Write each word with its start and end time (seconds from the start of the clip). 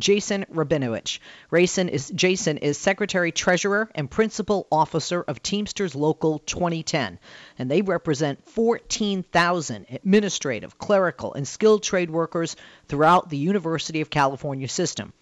Jason 0.00 0.46
Rabinowitz. 0.52 1.18
Jason 1.54 1.88
is, 1.88 2.10
Jason 2.10 2.58
is 2.58 2.78
Secretary 2.78 3.30
Treasurer 3.30 3.90
and 3.94 4.10
Principal 4.10 4.66
Officer 4.72 5.22
of 5.22 5.42
Teamsters 5.42 5.94
Local 5.94 6.38
2010, 6.40 7.18
and 7.58 7.70
they 7.70 7.82
represent 7.82 8.48
14,000 8.48 9.86
administrative, 9.90 10.78
clerical, 10.78 11.34
and 11.34 11.46
skilled 11.46 11.82
trade 11.82 12.10
workers 12.10 12.56
throughout 12.88 13.28
the 13.28 13.36
University 13.36 14.00
of 14.00 14.10
California 14.10 14.68
system. 14.68 15.12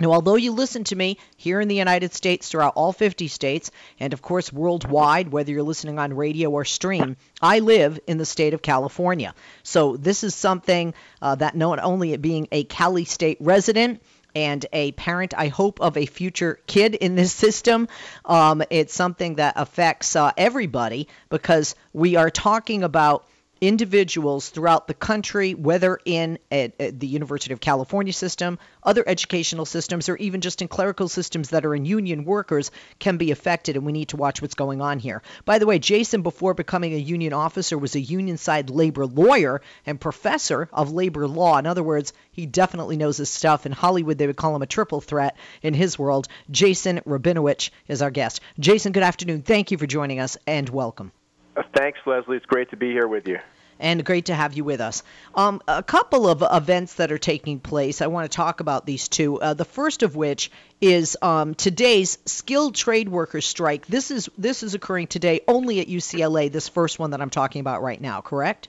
Now, 0.00 0.10
although 0.10 0.34
you 0.34 0.50
listen 0.50 0.82
to 0.84 0.96
me 0.96 1.18
here 1.36 1.60
in 1.60 1.68
the 1.68 1.76
United 1.76 2.14
States, 2.14 2.48
throughout 2.48 2.72
all 2.74 2.92
50 2.92 3.28
states, 3.28 3.70
and 4.00 4.12
of 4.12 4.22
course 4.22 4.52
worldwide, 4.52 5.28
whether 5.28 5.52
you're 5.52 5.62
listening 5.62 6.00
on 6.00 6.14
radio 6.14 6.50
or 6.50 6.64
stream, 6.64 7.16
I 7.40 7.60
live 7.60 8.00
in 8.08 8.18
the 8.18 8.24
state 8.24 8.54
of 8.54 8.62
California. 8.62 9.34
So 9.62 9.96
this 9.96 10.24
is 10.24 10.34
something 10.34 10.94
uh, 11.22 11.36
that 11.36 11.56
not 11.56 11.78
only 11.78 12.16
being 12.16 12.48
a 12.50 12.64
Cali 12.64 13.04
State 13.04 13.36
resident, 13.38 14.02
and 14.34 14.64
a 14.72 14.92
parent, 14.92 15.34
I 15.36 15.48
hope, 15.48 15.80
of 15.80 15.96
a 15.96 16.06
future 16.06 16.58
kid 16.66 16.94
in 16.94 17.14
this 17.14 17.32
system. 17.32 17.88
Um, 18.24 18.62
it's 18.70 18.94
something 18.94 19.36
that 19.36 19.54
affects 19.56 20.16
uh, 20.16 20.32
everybody 20.36 21.08
because 21.28 21.74
we 21.92 22.16
are 22.16 22.30
talking 22.30 22.82
about 22.82 23.26
individuals 23.66 24.50
throughout 24.50 24.86
the 24.86 24.94
country, 24.94 25.54
whether 25.54 25.98
in 26.04 26.38
a, 26.52 26.72
a, 26.78 26.90
the 26.90 27.06
University 27.06 27.52
of 27.52 27.60
California 27.60 28.12
system, 28.12 28.58
other 28.82 29.02
educational 29.06 29.64
systems, 29.64 30.08
or 30.08 30.16
even 30.16 30.40
just 30.40 30.60
in 30.60 30.68
clerical 30.68 31.08
systems 31.08 31.50
that 31.50 31.64
are 31.64 31.74
in 31.74 31.84
union 31.84 32.24
workers, 32.24 32.70
can 32.98 33.16
be 33.16 33.30
affected, 33.30 33.76
and 33.76 33.86
we 33.86 33.92
need 33.92 34.08
to 34.08 34.16
watch 34.16 34.42
what's 34.42 34.54
going 34.54 34.80
on 34.82 34.98
here. 34.98 35.22
By 35.44 35.58
the 35.58 35.66
way, 35.66 35.78
Jason, 35.78 36.22
before 36.22 36.52
becoming 36.52 36.92
a 36.92 36.98
union 36.98 37.32
officer, 37.32 37.78
was 37.78 37.94
a 37.94 38.00
union 38.00 38.36
side 38.36 38.68
labor 38.70 39.06
lawyer 39.06 39.62
and 39.86 40.00
professor 40.00 40.68
of 40.72 40.92
labor 40.92 41.26
law. 41.26 41.58
In 41.58 41.66
other 41.66 41.82
words, 41.82 42.12
he 42.32 42.46
definitely 42.46 42.96
knows 42.96 43.16
his 43.16 43.30
stuff. 43.30 43.66
In 43.66 43.72
Hollywood, 43.72 44.18
they 44.18 44.26
would 44.26 44.36
call 44.36 44.54
him 44.54 44.62
a 44.62 44.66
triple 44.66 45.00
threat. 45.00 45.36
In 45.62 45.74
his 45.74 45.98
world, 45.98 46.28
Jason 46.50 47.00
Rabinowitz 47.06 47.70
is 47.88 48.02
our 48.02 48.10
guest. 48.10 48.40
Jason, 48.58 48.92
good 48.92 49.02
afternoon. 49.02 49.42
Thank 49.42 49.70
you 49.70 49.78
for 49.78 49.86
joining 49.86 50.20
us, 50.20 50.36
and 50.46 50.68
welcome. 50.68 51.12
Uh, 51.56 51.62
thanks, 51.74 52.00
Leslie. 52.04 52.36
It's 52.36 52.46
great 52.46 52.70
to 52.70 52.76
be 52.76 52.90
here 52.90 53.06
with 53.06 53.28
you 53.28 53.38
and 53.78 54.04
great 54.04 54.26
to 54.26 54.34
have 54.34 54.54
you 54.54 54.64
with 54.64 54.80
us. 54.80 55.02
Um, 55.34 55.60
a 55.66 55.82
couple 55.82 56.28
of 56.28 56.42
events 56.50 56.94
that 56.94 57.12
are 57.12 57.18
taking 57.18 57.60
place. 57.60 58.02
I 58.02 58.06
want 58.06 58.30
to 58.30 58.34
talk 58.34 58.60
about 58.60 58.86
these 58.86 59.08
two. 59.08 59.40
Uh, 59.40 59.54
the 59.54 59.64
first 59.64 60.02
of 60.02 60.16
which 60.16 60.50
is 60.80 61.16
um, 61.22 61.54
today's 61.54 62.18
skilled 62.26 62.74
trade 62.74 63.08
workers 63.08 63.46
strike. 63.46 63.86
This 63.86 64.10
is 64.10 64.28
this 64.38 64.62
is 64.62 64.74
occurring 64.74 65.08
today 65.08 65.40
only 65.48 65.80
at 65.80 65.88
UCLA. 65.88 66.50
This 66.50 66.68
first 66.68 66.98
one 66.98 67.10
that 67.10 67.20
I'm 67.20 67.30
talking 67.30 67.60
about 67.60 67.82
right 67.82 68.00
now. 68.00 68.20
Correct? 68.20 68.68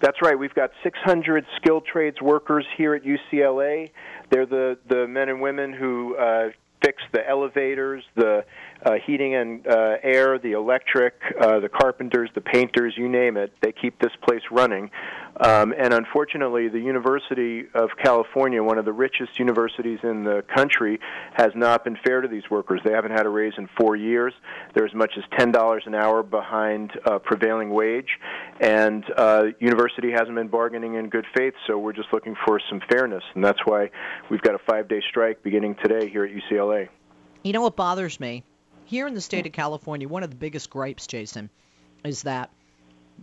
That's 0.00 0.20
right. 0.20 0.38
We've 0.38 0.54
got 0.54 0.70
600 0.82 1.46
skilled 1.56 1.86
trades 1.86 2.20
workers 2.20 2.66
here 2.76 2.94
at 2.94 3.04
UCLA. 3.04 3.90
They're 4.30 4.46
the 4.46 4.78
the 4.88 5.06
men 5.06 5.28
and 5.28 5.40
women 5.40 5.72
who 5.72 6.16
uh, 6.16 6.50
fix 6.84 7.02
the 7.12 7.26
elevators, 7.26 8.04
the 8.14 8.44
uh, 8.84 8.92
heating 9.06 9.34
and 9.34 9.66
uh, 9.66 9.96
air, 10.02 10.38
the 10.38 10.52
electric, 10.52 11.14
uh, 11.40 11.60
the 11.60 11.68
carpenters, 11.68 12.30
the 12.34 12.40
painters, 12.40 12.94
you 12.96 13.08
name 13.08 13.36
it. 13.36 13.52
They 13.60 13.72
keep 13.72 13.98
this 14.00 14.12
place 14.22 14.42
running. 14.50 14.90
Um, 15.38 15.74
and 15.76 15.92
unfortunately, 15.92 16.68
the 16.68 16.78
University 16.78 17.64
of 17.74 17.90
California, 18.00 18.62
one 18.62 18.78
of 18.78 18.84
the 18.84 18.92
richest 18.92 19.38
universities 19.38 19.98
in 20.02 20.22
the 20.22 20.44
country, 20.54 21.00
has 21.32 21.50
not 21.56 21.82
been 21.82 21.96
fair 22.04 22.20
to 22.20 22.28
these 22.28 22.48
workers. 22.50 22.80
They 22.84 22.92
haven't 22.92 23.10
had 23.10 23.26
a 23.26 23.28
raise 23.28 23.54
in 23.58 23.68
four 23.76 23.96
years. 23.96 24.32
They're 24.74 24.86
as 24.86 24.94
much 24.94 25.14
as 25.16 25.24
$10 25.38 25.86
an 25.86 25.94
hour 25.94 26.22
behind 26.22 26.92
uh, 27.04 27.18
prevailing 27.18 27.70
wage. 27.70 28.18
And 28.60 29.04
uh, 29.16 29.46
university 29.58 30.12
hasn't 30.12 30.36
been 30.36 30.48
bargaining 30.48 30.94
in 30.94 31.08
good 31.08 31.26
faith, 31.36 31.54
so 31.66 31.78
we're 31.78 31.92
just 31.92 32.12
looking 32.12 32.36
for 32.46 32.60
some 32.70 32.80
fairness. 32.88 33.24
And 33.34 33.44
that's 33.44 33.60
why 33.64 33.90
we've 34.30 34.42
got 34.42 34.54
a 34.54 34.60
five 34.70 34.88
day 34.88 35.02
strike 35.08 35.42
beginning 35.42 35.76
today 35.82 36.08
here 36.08 36.24
at 36.24 36.30
UCLA. 36.30 36.88
You 37.42 37.52
know 37.52 37.62
what 37.62 37.76
bothers 37.76 38.20
me? 38.20 38.44
Here 38.86 39.06
in 39.06 39.14
the 39.14 39.20
state 39.20 39.44
hmm. 39.44 39.48
of 39.48 39.52
California, 39.52 40.08
one 40.08 40.22
of 40.22 40.30
the 40.30 40.36
biggest 40.36 40.70
gripes, 40.70 41.06
Jason, 41.06 41.50
is 42.04 42.22
that 42.22 42.50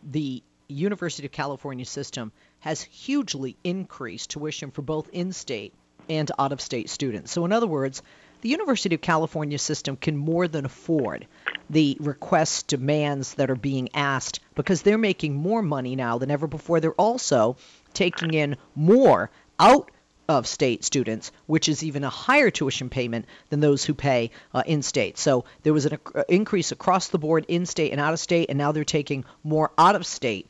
the 0.03 0.41
University 0.67 1.25
of 1.25 1.31
California 1.31 1.85
system 1.85 2.31
has 2.59 2.81
hugely 2.81 3.57
increased 3.63 4.29
tuition 4.31 4.71
for 4.71 4.81
both 4.81 5.09
in 5.11 5.33
state 5.33 5.73
and 6.09 6.31
out 6.39 6.51
of 6.51 6.61
state 6.61 6.89
students. 6.89 7.31
So, 7.31 7.45
in 7.45 7.51
other 7.51 7.67
words, 7.67 8.01
the 8.41 8.49
University 8.49 8.95
of 8.95 9.01
California 9.01 9.59
system 9.59 9.95
can 9.95 10.17
more 10.17 10.47
than 10.47 10.65
afford 10.65 11.27
the 11.69 11.95
requests, 11.99 12.63
demands 12.63 13.35
that 13.35 13.51
are 13.51 13.55
being 13.55 13.89
asked 13.93 14.39
because 14.55 14.81
they're 14.81 14.97
making 14.97 15.35
more 15.35 15.61
money 15.61 15.95
now 15.95 16.17
than 16.17 16.31
ever 16.31 16.47
before. 16.47 16.79
They're 16.79 16.91
also 16.93 17.55
taking 17.93 18.33
in 18.33 18.57
more 18.75 19.29
out 19.59 19.91
of 20.37 20.47
state 20.47 20.83
students, 20.83 21.31
which 21.45 21.67
is 21.67 21.83
even 21.83 22.03
a 22.03 22.09
higher 22.09 22.49
tuition 22.49 22.89
payment 22.89 23.25
than 23.49 23.59
those 23.59 23.83
who 23.83 23.93
pay 23.93 24.31
uh, 24.53 24.63
in 24.65 24.81
state. 24.81 25.17
So 25.17 25.45
there 25.63 25.73
was 25.73 25.85
an 25.85 25.97
uh, 26.15 26.23
increase 26.29 26.71
across 26.71 27.09
the 27.09 27.19
board 27.19 27.45
in 27.47 27.65
state 27.65 27.91
and 27.91 27.99
out 27.99 28.13
of 28.13 28.19
state, 28.19 28.49
and 28.49 28.57
now 28.57 28.71
they're 28.71 28.83
taking 28.83 29.25
more 29.43 29.71
out 29.77 29.95
of 29.95 30.05
state 30.05 30.47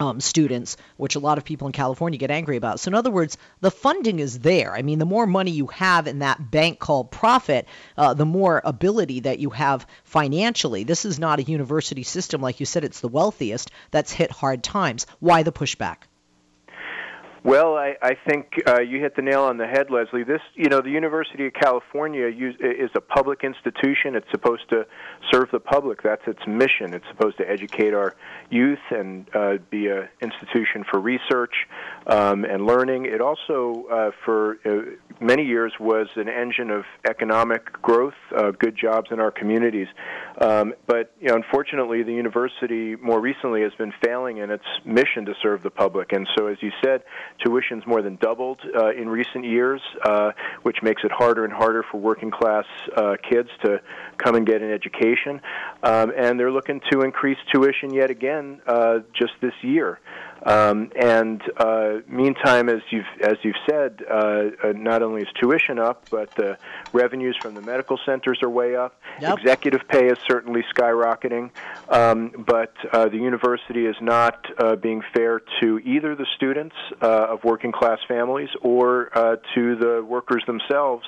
um, 0.00 0.20
students, 0.20 0.76
which 0.96 1.14
a 1.14 1.20
lot 1.20 1.38
of 1.38 1.44
people 1.44 1.68
in 1.68 1.72
California 1.72 2.18
get 2.18 2.30
angry 2.30 2.56
about. 2.56 2.80
So, 2.80 2.88
in 2.88 2.94
other 2.94 3.10
words, 3.10 3.36
the 3.60 3.70
funding 3.70 4.18
is 4.18 4.40
there. 4.40 4.74
I 4.74 4.82
mean, 4.82 4.98
the 4.98 5.06
more 5.06 5.26
money 5.26 5.52
you 5.52 5.68
have 5.68 6.08
in 6.08 6.18
that 6.18 6.50
bank 6.50 6.80
called 6.80 7.12
profit, 7.12 7.68
uh, 7.96 8.14
the 8.14 8.26
more 8.26 8.60
ability 8.64 9.20
that 9.20 9.38
you 9.38 9.50
have 9.50 9.86
financially. 10.02 10.82
This 10.84 11.04
is 11.04 11.18
not 11.18 11.38
a 11.38 11.44
university 11.44 12.02
system, 12.02 12.40
like 12.40 12.58
you 12.58 12.66
said, 12.66 12.84
it's 12.84 13.00
the 13.00 13.08
wealthiest 13.08 13.70
that's 13.92 14.12
hit 14.12 14.32
hard 14.32 14.64
times. 14.64 15.06
Why 15.20 15.44
the 15.44 15.52
pushback? 15.52 15.98
Well, 17.44 17.76
I, 17.76 17.94
I 18.00 18.16
think 18.26 18.54
uh, 18.66 18.80
you 18.80 19.00
hit 19.00 19.16
the 19.16 19.22
nail 19.22 19.42
on 19.42 19.58
the 19.58 19.66
head, 19.66 19.90
Leslie. 19.90 20.24
This, 20.24 20.40
you 20.54 20.70
know, 20.70 20.80
the 20.80 20.88
University 20.88 21.46
of 21.46 21.52
California 21.52 22.26
use, 22.28 22.56
is 22.58 22.88
a 22.96 23.02
public 23.02 23.44
institution. 23.44 24.14
It's 24.14 24.30
supposed 24.30 24.66
to 24.70 24.86
serve 25.30 25.50
the 25.52 25.60
public. 25.60 26.02
That's 26.02 26.22
its 26.26 26.40
mission. 26.46 26.94
It's 26.94 27.04
supposed 27.10 27.36
to 27.36 27.44
educate 27.46 27.92
our 27.92 28.16
youth 28.48 28.78
and 28.90 29.28
uh, 29.34 29.58
be 29.68 29.88
an 29.88 30.08
institution 30.22 30.86
for 30.90 30.98
research 30.98 31.52
um, 32.06 32.46
and 32.46 32.64
learning. 32.64 33.04
It 33.04 33.20
also, 33.20 33.84
uh, 33.92 34.10
for 34.24 34.56
uh, 34.64 34.96
many 35.20 35.44
years, 35.44 35.74
was 35.78 36.08
an 36.16 36.30
engine 36.30 36.70
of 36.70 36.84
economic 37.06 37.70
growth, 37.82 38.14
uh, 38.34 38.52
good 38.52 38.74
jobs 38.74 39.08
in 39.10 39.20
our 39.20 39.30
communities. 39.30 39.88
Um, 40.40 40.72
but 40.86 41.12
you 41.20 41.28
know, 41.28 41.34
unfortunately, 41.34 42.04
the 42.04 42.14
university 42.14 42.96
more 42.96 43.20
recently 43.20 43.60
has 43.60 43.72
been 43.76 43.92
failing 44.02 44.38
in 44.38 44.50
its 44.50 44.64
mission 44.86 45.26
to 45.26 45.34
serve 45.42 45.62
the 45.62 45.70
public. 45.70 46.12
And 46.12 46.26
so, 46.38 46.46
as 46.46 46.56
you 46.62 46.70
said, 46.82 47.02
tuition's 47.38 47.86
more 47.86 48.02
than 48.02 48.16
doubled 48.16 48.60
uh, 48.76 48.90
in 48.90 49.08
recent 49.08 49.44
years, 49.44 49.80
uh, 50.04 50.32
which 50.62 50.78
makes 50.82 51.02
it 51.04 51.12
harder 51.12 51.44
and 51.44 51.52
harder 51.52 51.84
for 51.90 51.98
working 51.98 52.30
class 52.30 52.64
uh, 52.96 53.16
kids 53.28 53.48
to 53.64 53.80
come 54.18 54.34
and 54.34 54.46
get 54.46 54.62
an 54.62 54.70
education. 54.70 55.40
Um, 55.82 56.12
and 56.16 56.38
they're 56.38 56.52
looking 56.52 56.80
to 56.92 57.02
increase 57.02 57.38
tuition 57.52 57.92
yet 57.92 58.10
again 58.10 58.60
uh, 58.66 59.00
just 59.14 59.32
this 59.40 59.54
year. 59.62 60.00
Um, 60.44 60.90
and 60.94 61.42
uh, 61.56 62.00
meantime, 62.06 62.68
as 62.68 62.82
you've 62.90 63.06
as 63.22 63.36
you've 63.42 63.56
said, 63.68 64.04
uh, 64.08 64.14
uh, 64.62 64.72
not 64.74 65.02
only 65.02 65.22
is 65.22 65.28
tuition 65.40 65.78
up, 65.78 66.08
but 66.10 66.34
the 66.34 66.58
revenues 66.92 67.36
from 67.40 67.54
the 67.54 67.62
medical 67.62 67.98
centers 68.04 68.42
are 68.42 68.50
way 68.50 68.76
up. 68.76 69.00
Yep. 69.20 69.38
Executive 69.38 69.80
pay 69.88 70.08
is 70.08 70.18
certainly 70.28 70.62
skyrocketing, 70.74 71.50
um, 71.88 72.44
but 72.46 72.74
uh, 72.92 73.08
the 73.08 73.16
university 73.16 73.86
is 73.86 73.96
not 74.02 74.44
uh, 74.58 74.76
being 74.76 75.02
fair 75.14 75.40
to 75.62 75.78
either 75.78 76.14
the 76.14 76.26
students 76.36 76.76
uh, 77.00 77.28
of 77.30 77.44
working 77.44 77.72
class 77.72 78.00
families 78.06 78.50
or 78.60 79.10
to 79.54 79.76
the 79.76 80.04
workers 80.06 80.42
themselves 80.46 81.06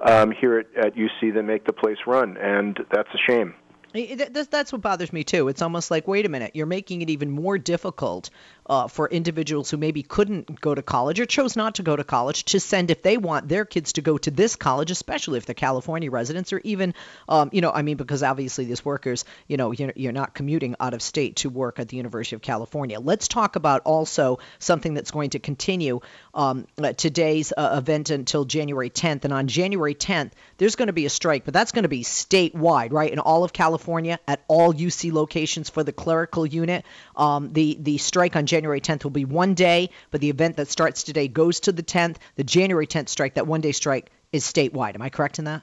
um, 0.00 0.30
here 0.30 0.58
at, 0.58 0.66
at 0.76 0.94
UC 0.94 1.32
that 1.34 1.42
make 1.42 1.64
the 1.64 1.72
place 1.72 1.98
run, 2.06 2.36
and 2.36 2.78
that's 2.90 3.08
a 3.14 3.18
shame. 3.30 3.54
That's 3.94 4.72
what 4.72 4.82
bothers 4.82 5.12
me 5.12 5.22
too. 5.22 5.46
It's 5.46 5.62
almost 5.62 5.90
like, 5.90 6.08
wait 6.08 6.26
a 6.26 6.28
minute, 6.28 6.50
you're 6.54 6.66
making 6.66 7.02
it 7.02 7.10
even 7.10 7.30
more 7.30 7.58
difficult 7.58 8.28
uh, 8.66 8.88
for 8.88 9.08
individuals 9.08 9.70
who 9.70 9.76
maybe 9.76 10.02
couldn't 10.02 10.60
go 10.60 10.74
to 10.74 10.82
college 10.82 11.20
or 11.20 11.26
chose 11.26 11.56
not 11.56 11.76
to 11.76 11.82
go 11.82 11.94
to 11.94 12.04
college 12.04 12.44
to 12.44 12.60
send 12.60 12.90
if 12.90 13.02
they 13.02 13.16
want 13.16 13.48
their 13.48 13.64
kids 13.64 13.92
to 13.94 14.00
go 14.00 14.16
to 14.18 14.30
this 14.30 14.56
college, 14.56 14.90
especially 14.90 15.38
if 15.38 15.46
they're 15.46 15.54
California 15.54 16.10
residents 16.10 16.52
or 16.52 16.60
even, 16.64 16.94
um, 17.28 17.50
you 17.52 17.60
know, 17.60 17.70
I 17.70 17.82
mean, 17.82 17.96
because 17.96 18.22
obviously 18.22 18.64
these 18.64 18.84
workers, 18.84 19.24
you 19.46 19.56
know, 19.56 19.72
you're, 19.72 19.92
you're 19.96 20.12
not 20.12 20.34
commuting 20.34 20.76
out 20.80 20.94
of 20.94 21.02
state 21.02 21.36
to 21.36 21.50
work 21.50 21.78
at 21.78 21.88
the 21.88 21.96
University 21.96 22.36
of 22.36 22.42
California. 22.42 22.98
Let's 22.98 23.28
talk 23.28 23.56
about 23.56 23.82
also 23.82 24.38
something 24.58 24.94
that's 24.94 25.10
going 25.10 25.30
to 25.30 25.38
continue 25.38 26.00
um, 26.32 26.66
uh, 26.82 26.92
today's 26.92 27.52
uh, 27.56 27.76
event 27.78 28.10
until 28.10 28.44
January 28.44 28.90
10th. 28.90 29.24
And 29.24 29.32
on 29.32 29.46
January 29.46 29.94
10th, 29.94 30.32
there's 30.58 30.76
going 30.76 30.86
to 30.86 30.92
be 30.92 31.06
a 31.06 31.10
strike, 31.10 31.44
but 31.44 31.52
that's 31.52 31.72
going 31.72 31.82
to 31.82 31.88
be 31.88 32.02
statewide, 32.02 32.92
right, 32.92 33.12
in 33.12 33.18
all 33.18 33.44
of 33.44 33.52
California 33.52 34.18
at 34.26 34.42
all 34.48 34.72
UC 34.72 35.12
locations 35.12 35.68
for 35.68 35.82
the 35.82 35.92
clerical 35.92 36.46
unit. 36.46 36.84
Um, 37.16 37.52
the 37.52 37.76
the 37.80 37.98
strike 37.98 38.36
on 38.36 38.46
January 38.46 38.53
10th 38.62 39.04
will 39.04 39.10
be 39.10 39.24
one 39.24 39.54
day, 39.54 39.90
but 40.10 40.20
the 40.20 40.30
event 40.30 40.56
that 40.56 40.68
starts 40.68 41.02
today 41.02 41.28
goes 41.28 41.60
to 41.60 41.72
the 41.72 41.82
10th. 41.82 42.16
The 42.36 42.44
January 42.44 42.86
10th 42.86 43.08
strike, 43.08 43.34
that 43.34 43.46
one 43.46 43.60
day 43.60 43.72
strike, 43.72 44.10
is 44.32 44.44
statewide. 44.44 44.94
Am 44.94 45.02
I 45.02 45.10
correct 45.10 45.38
in 45.38 45.44
that? 45.46 45.62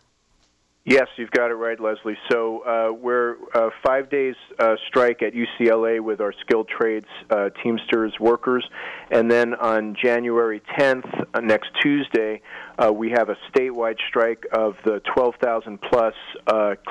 Yes, 0.84 1.10
you've 1.16 1.30
got 1.30 1.52
it 1.52 1.56
right, 1.56 1.80
Leslie. 1.80 2.18
So 2.32 2.62
uh, 2.62 2.92
we're 2.92 3.36
uh, 3.54 3.70
five 3.86 4.10
days 4.10 4.34
uh, 4.58 4.78
strike 4.88 5.22
at 5.22 5.34
UCLA 5.34 6.00
with 6.00 6.20
our 6.22 6.34
skilled 6.42 6.68
trades 6.70 7.06
uh, 7.30 7.50
Teamsters 7.62 8.20
workers, 8.20 8.68
and 9.12 9.30
then 9.30 9.54
on 9.54 9.96
January 10.02 10.60
10th, 10.80 11.26
uh, 11.36 11.40
next 11.40 11.70
Tuesday, 11.84 12.42
uh, 12.80 12.92
we 12.92 13.12
have 13.12 13.30
a 13.30 13.38
statewide 13.54 13.98
strike 14.08 14.48
of 14.54 14.76
the 14.84 15.02
12,000 15.14 15.80
plus 15.82 16.16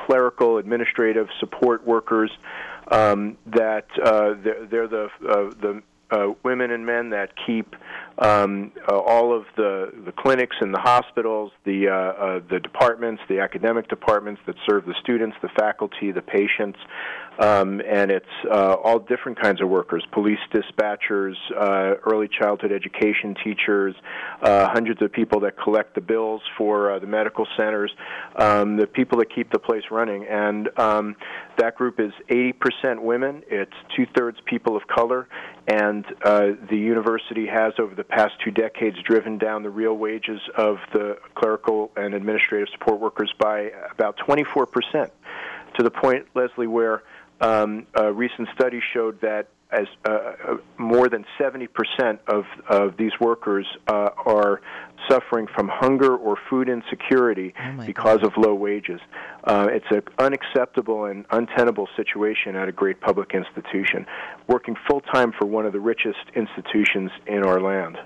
clerical 0.07 0.59
administrative 0.59 1.27
support 1.41 1.85
workers. 1.85 2.31
Um, 2.93 3.39
that 3.47 3.87
they're, 3.97 4.67
they're 4.67 4.89
the 4.89 5.09
the 5.21 5.83
uh, 6.11 6.29
women 6.43 6.71
and 6.71 6.85
men 6.85 7.11
that 7.11 7.31
keep 7.47 7.75
um, 8.19 8.73
uh, 8.89 8.99
all 8.99 9.37
of 9.37 9.45
the, 9.57 9.93
the 10.05 10.13
clinics 10.13 10.57
and 10.61 10.75
the 10.75 10.81
hospitals, 10.81 11.53
the, 11.65 11.89
uh, 11.89 11.93
uh, 11.93 12.41
the 12.51 12.61
departments, 12.61 13.23
the 13.29 13.41
academic 13.41 13.89
departments 13.89 14.41
that 14.47 14.57
serve 14.69 14.85
the 14.85 14.95
students, 15.01 15.37
the 15.43 15.49
faculty, 15.59 16.13
the 16.13 16.23
patients, 16.23 16.79
um, 17.41 17.81
and 17.89 18.11
it's 18.11 18.27
uh, 18.51 18.75
all 18.85 18.99
different 18.99 19.41
kinds 19.41 19.63
of 19.63 19.69
workers 19.69 20.05
police 20.13 20.39
dispatchers, 20.53 21.35
uh, 21.59 21.95
early 22.05 22.29
childhood 22.29 22.71
education 22.71 23.35
teachers, 23.43 23.95
uh, 24.43 24.69
hundreds 24.71 25.01
of 25.01 25.11
people 25.11 25.41
that 25.41 25.57
collect 25.57 25.95
the 25.95 26.01
bills 26.01 26.43
for 26.59 26.93
uh, 26.93 26.99
the 26.99 27.07
medical 27.07 27.47
centers, 27.57 27.91
um, 28.37 28.77
the 28.77 28.87
people 28.87 29.19
that 29.19 29.35
keep 29.35 29.51
the 29.53 29.59
place 29.59 29.85
running. 29.91 30.27
And 30.27 30.69
um, 30.79 31.17
that 31.57 31.77
group 31.77 31.99
is 31.99 32.13
80% 32.29 33.01
women, 33.01 33.43
it's 33.49 33.73
two 33.97 34.07
thirds 34.15 34.39
people 34.45 34.77
of 34.77 34.87
color, 34.87 35.27
and 35.71 36.05
uh, 36.25 36.49
the 36.69 36.77
university 36.77 37.47
has, 37.47 37.75
over 37.79 37.95
the 37.95 38.03
past 38.03 38.33
two 38.45 38.51
decades, 38.51 38.97
driven 39.05 39.39
down 39.39 39.63
the 39.63 39.71
real 39.71 39.95
wages 39.95 40.41
of 40.57 40.79
the 40.93 41.17
clerical 41.37 41.93
and 41.97 42.13
administrative 42.13 42.67
support 42.73 42.99
workers 42.99 43.33
by 43.39 43.71
about 43.93 44.19
24%, 44.19 44.67
to 45.77 45.83
the 45.85 45.91
point, 45.91 46.27
Leslie, 46.35 46.67
where 46.67 47.05
um, 47.41 47.87
a 47.95 48.13
recent 48.13 48.49
study 48.53 48.83
showed 48.93 49.21
that 49.21 49.47
as 49.71 49.87
uh, 50.05 50.11
uh 50.11 50.57
more 50.77 51.09
than 51.09 51.25
70% 51.39 51.69
of, 52.27 52.45
of 52.69 52.97
these 52.97 53.13
workers 53.21 53.65
uh, 53.87 54.11
are 54.27 54.61
suffering 55.11 55.47
from 55.55 55.69
hunger 55.69 56.17
or 56.17 56.37
food 56.49 56.69
insecurity 56.69 57.55
oh 57.59 57.85
because 57.85 58.21
God. 58.21 58.27
of 58.27 58.37
low 58.37 58.55
wages. 58.55 59.01
Uh, 59.45 59.69
it's 59.71 59.87
an 59.91 60.03
unacceptable 60.19 61.07
and 61.07 61.27
untenable 61.31 61.89
situation 61.97 62.57
at 62.57 62.69
a 62.69 62.73
great 62.73 63.01
public 63.01 63.35
institution, 63.35 64.07
working 64.47 64.77
full 64.89 65.01
time 65.01 65.33
for 65.33 65.47
one 65.47 65.67
of 65.67 65.73
the 65.73 65.81
richest 65.81 66.19
institutions 66.35 67.11
in 67.27 67.45
our 67.45 67.61
land 67.61 67.99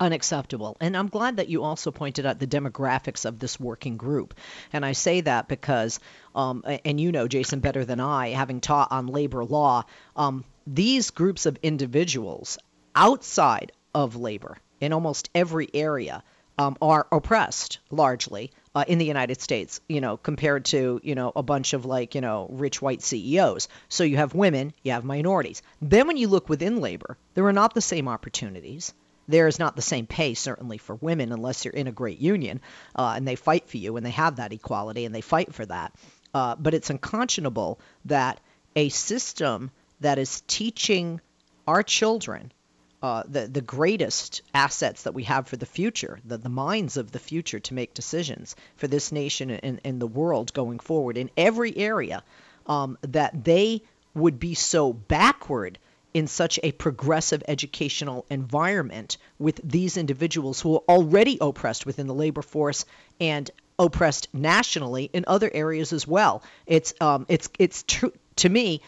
unacceptable. 0.00 0.76
And 0.80 0.96
I'm 0.96 1.08
glad 1.08 1.36
that 1.36 1.48
you 1.48 1.62
also 1.62 1.90
pointed 1.90 2.24
out 2.24 2.38
the 2.38 2.46
demographics 2.46 3.26
of 3.26 3.38
this 3.38 3.60
working 3.60 3.98
group. 3.98 4.34
And 4.72 4.84
I 4.84 4.92
say 4.92 5.20
that 5.20 5.46
because, 5.46 6.00
um, 6.34 6.64
and 6.84 6.98
you 6.98 7.12
know, 7.12 7.28
Jason, 7.28 7.60
better 7.60 7.84
than 7.84 8.00
I, 8.00 8.30
having 8.30 8.60
taught 8.60 8.90
on 8.90 9.08
labor 9.08 9.44
law, 9.44 9.84
um, 10.16 10.44
these 10.66 11.10
groups 11.10 11.44
of 11.44 11.58
individuals 11.62 12.58
outside 12.94 13.72
of 13.94 14.16
labor 14.16 14.56
in 14.80 14.92
almost 14.92 15.30
every 15.34 15.68
area 15.72 16.22
um, 16.58 16.76
are 16.82 17.06
oppressed 17.10 17.78
largely 17.90 18.52
uh, 18.74 18.84
in 18.86 18.98
the 18.98 19.06
United 19.06 19.40
States, 19.40 19.80
you 19.88 20.00
know, 20.00 20.16
compared 20.16 20.64
to, 20.66 21.00
you 21.02 21.14
know, 21.14 21.32
a 21.34 21.42
bunch 21.42 21.72
of 21.72 21.86
like, 21.86 22.14
you 22.14 22.20
know, 22.20 22.48
rich 22.50 22.82
white 22.82 23.02
CEOs. 23.02 23.68
So 23.88 24.04
you 24.04 24.16
have 24.16 24.34
women, 24.34 24.72
you 24.82 24.92
have 24.92 25.04
minorities. 25.04 25.62
Then 25.80 26.06
when 26.06 26.16
you 26.16 26.28
look 26.28 26.48
within 26.48 26.80
labor, 26.80 27.16
there 27.34 27.46
are 27.46 27.52
not 27.52 27.74
the 27.74 27.80
same 27.80 28.08
opportunities 28.08 28.92
there 29.30 29.46
is 29.46 29.58
not 29.58 29.76
the 29.76 29.82
same 29.82 30.06
pay, 30.06 30.34
certainly 30.34 30.76
for 30.76 30.96
women, 30.96 31.32
unless 31.32 31.64
you're 31.64 31.72
in 31.72 31.86
a 31.86 31.92
great 31.92 32.18
union 32.18 32.60
uh, 32.96 33.14
and 33.16 33.26
they 33.26 33.36
fight 33.36 33.68
for 33.68 33.76
you 33.76 33.96
and 33.96 34.04
they 34.04 34.10
have 34.10 34.36
that 34.36 34.52
equality 34.52 35.04
and 35.04 35.14
they 35.14 35.20
fight 35.20 35.54
for 35.54 35.64
that. 35.66 35.94
Uh, 36.34 36.56
but 36.56 36.74
it's 36.74 36.90
unconscionable 36.90 37.80
that 38.06 38.40
a 38.76 38.88
system 38.88 39.70
that 40.00 40.18
is 40.18 40.42
teaching 40.46 41.20
our 41.66 41.82
children 41.82 42.52
uh, 43.02 43.22
the 43.26 43.48
the 43.48 43.60
greatest 43.60 44.42
assets 44.52 45.04
that 45.04 45.14
we 45.14 45.24
have 45.24 45.48
for 45.48 45.56
the 45.56 45.66
future, 45.66 46.20
the, 46.24 46.36
the 46.36 46.48
minds 46.48 46.96
of 46.96 47.12
the 47.12 47.18
future 47.18 47.60
to 47.60 47.74
make 47.74 47.94
decisions 47.94 48.56
for 48.76 48.88
this 48.88 49.10
nation 49.12 49.50
and, 49.50 49.80
and 49.84 50.00
the 50.00 50.06
world 50.06 50.52
going 50.52 50.78
forward 50.78 51.16
in 51.16 51.30
every 51.36 51.76
area, 51.76 52.22
um, 52.66 52.98
that 53.02 53.44
they 53.44 53.82
would 54.14 54.38
be 54.38 54.54
so 54.54 54.92
backward 54.92 55.78
in 56.12 56.26
such 56.26 56.58
a 56.62 56.72
progressive 56.72 57.42
educational 57.46 58.26
environment 58.30 59.16
with 59.38 59.60
these 59.62 59.96
individuals 59.96 60.60
who 60.60 60.74
are 60.74 60.82
already 60.88 61.38
oppressed 61.40 61.86
within 61.86 62.06
the 62.06 62.14
labor 62.14 62.42
force 62.42 62.84
and 63.20 63.50
oppressed 63.78 64.28
nationally 64.34 65.08
in 65.12 65.24
other 65.26 65.50
areas 65.52 65.92
as 65.92 66.06
well. 66.06 66.42
It's 66.66 66.92
um, 67.00 67.26
it's 67.28 67.48
it's 67.58 67.82
true 67.84 68.12
to 68.36 68.48
me, 68.48 68.82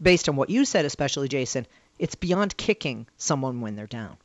based 0.00 0.28
on 0.28 0.36
what 0.36 0.50
you 0.50 0.64
said, 0.64 0.84
especially 0.84 1.28
Jason. 1.28 1.66
It's 1.98 2.14
beyond 2.14 2.56
kicking 2.56 3.06
someone 3.16 3.60
when 3.60 3.76
they're 3.76 3.86
down. 3.86 4.18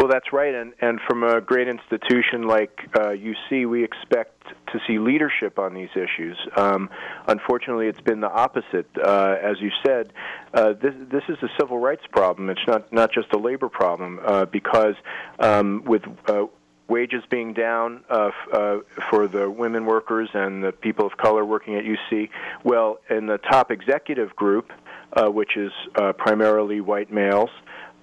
Well, 0.00 0.08
that's 0.08 0.32
right, 0.32 0.54
and 0.54 0.72
and 0.80 0.98
from 1.06 1.22
a 1.24 1.42
great 1.42 1.68
institution 1.68 2.44
like 2.44 2.88
uh, 2.98 3.08
UC, 3.08 3.68
we 3.68 3.84
expect 3.84 4.44
to 4.72 4.78
see 4.86 4.98
leadership 4.98 5.58
on 5.58 5.74
these 5.74 5.90
issues. 5.94 6.38
Um, 6.56 6.88
unfortunately, 7.26 7.86
it's 7.86 8.00
been 8.00 8.20
the 8.20 8.30
opposite. 8.30 8.88
Uh, 8.96 9.36
as 9.42 9.60
you 9.60 9.70
said, 9.84 10.14
uh, 10.54 10.72
this 10.72 10.94
this 11.12 11.24
is 11.28 11.36
a 11.42 11.48
civil 11.60 11.78
rights 11.78 12.04
problem. 12.12 12.48
It's 12.48 12.66
not 12.66 12.90
not 12.90 13.12
just 13.12 13.30
a 13.34 13.38
labor 13.38 13.68
problem 13.68 14.20
uh, 14.24 14.46
because 14.46 14.94
um, 15.38 15.82
with 15.84 16.02
uh, 16.28 16.44
wages 16.90 17.22
being 17.30 17.54
down 17.54 18.02
uh, 18.10 18.30
uh, 18.52 18.76
for 19.08 19.28
the 19.28 19.48
women 19.48 19.86
workers 19.86 20.28
and 20.34 20.62
the 20.62 20.72
people 20.72 21.06
of 21.06 21.16
color 21.16 21.44
working 21.44 21.76
at 21.76 21.84
UC. 21.84 22.28
Well, 22.64 22.98
in 23.08 23.26
the 23.26 23.38
top 23.38 23.70
executive 23.70 24.34
group, 24.34 24.72
uh, 25.12 25.30
which 25.30 25.56
is 25.56 25.72
uh, 25.94 26.12
primarily 26.12 26.80
white 26.80 27.12
males, 27.12 27.50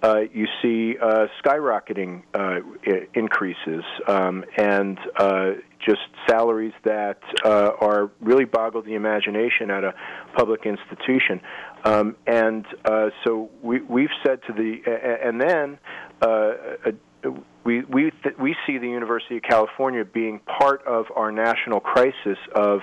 uh, 0.01 0.21
you 0.31 0.47
see 0.61 0.95
uh, 1.01 1.25
skyrocketing 1.43 2.21
increases 3.13 3.83
um, 4.07 4.45
and 4.55 4.97
just 5.85 6.01
salaries 6.29 6.73
that 6.83 7.19
are 7.43 8.11
really 8.21 8.45
boggle 8.45 8.81
the 8.83 8.93
imagination 8.95 9.69
at 9.71 9.83
a 9.83 9.93
public 10.35 10.65
institution. 10.65 11.41
Um, 11.83 12.15
and 12.25 12.65
so 13.25 13.49
we, 13.61 13.81
we've 13.81 14.09
said 14.25 14.39
to 14.47 14.53
the, 14.53 14.81
and 15.23 15.41
then 15.41 15.79
we 17.67 17.81
we 17.81 18.11
th- 18.23 18.37
we 18.39 18.55
see 18.65 18.77
the 18.77 18.87
University 18.87 19.35
of 19.35 19.43
California 19.43 20.05
being 20.05 20.39
part 20.39 20.87
of 20.87 21.07
our 21.13 21.33
national 21.33 21.81
crisis 21.81 22.37
of 22.55 22.79